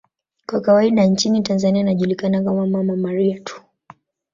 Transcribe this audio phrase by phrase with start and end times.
[0.45, 3.61] Kwa kawaida nchini Tanzania anajulikana kama 'Mama Maria' tu.